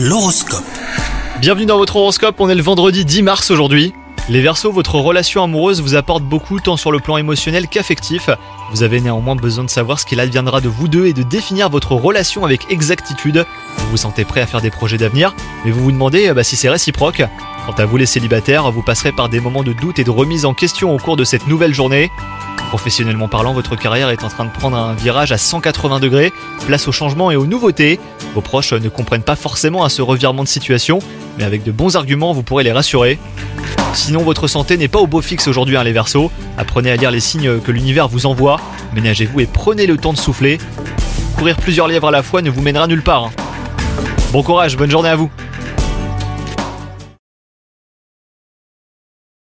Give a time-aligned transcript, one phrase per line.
[0.00, 0.62] L'horoscope.
[1.40, 3.92] Bienvenue dans votre horoscope, on est le vendredi 10 mars aujourd'hui.
[4.28, 8.30] Les Verseaux, votre relation amoureuse vous apporte beaucoup tant sur le plan émotionnel qu'affectif.
[8.70, 11.68] Vous avez néanmoins besoin de savoir ce qu'il adviendra de vous deux et de définir
[11.68, 13.44] votre relation avec exactitude.
[13.78, 15.34] Vous vous sentez prêt à faire des projets d'avenir,
[15.64, 17.24] mais vous vous demandez bah, si c'est réciproque.
[17.66, 20.44] Quant à vous les célibataires, vous passerez par des moments de doute et de remise
[20.44, 22.12] en question au cours de cette nouvelle journée.
[22.68, 26.32] Professionnellement parlant, votre carrière est en train de prendre un virage à 180 degrés,
[26.66, 27.98] place au changement et aux nouveautés.
[28.34, 31.00] Vos proches ne comprennent pas forcément à ce revirement de situation,
[31.38, 33.18] mais avec de bons arguments, vous pourrez les rassurer.
[33.94, 36.30] Sinon, votre santé n'est pas au beau fixe aujourd'hui, hein, les Verseaux.
[36.56, 38.60] Apprenez à lire les signes que l'univers vous envoie,
[38.94, 40.58] ménagez-vous et prenez le temps de souffler.
[41.36, 43.24] Courir plusieurs lièvres à la fois ne vous mènera nulle part.
[43.24, 43.30] hein.
[44.32, 45.30] Bon courage, bonne journée à vous